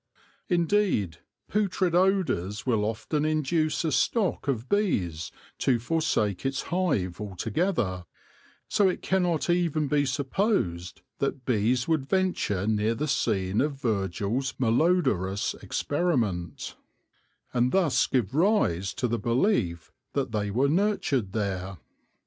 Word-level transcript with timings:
Indeed, 0.49 1.19
putrid 1.47 1.93
odours 1.93 2.65
will 2.65 2.85
often 2.85 3.23
induce 3.23 3.85
a 3.85 3.91
stock 3.91 4.47
of 4.47 4.67
bees 4.67 5.31
to 5.59 5.77
forsake 5.77 6.43
its 6.43 6.63
hive 6.63 7.21
altogether; 7.21 8.05
so 8.67 8.89
it 8.89 9.03
cannot 9.03 9.47
even 9.47 9.87
be 9.87 10.07
supposed 10.07 11.03
that 11.19 11.45
bees 11.45 11.87
would 11.87 12.09
venture 12.09 12.65
near 12.65 12.95
the 12.95 13.07
scene 13.07 13.61
of 13.61 13.79
Virgil's 13.79 14.55
malodorous 14.57 15.53
experiment, 15.61 16.75
and 17.53 17.71
thus 17.71 18.07
give 18.07 18.33
rise 18.33 18.95
to 18.95 19.07
the 19.07 19.19
belief 19.19 19.91
that 20.13 20.31
they 20.31 20.49
were 20.49 20.67
nurtured 20.67 21.31
there. 21.31 21.77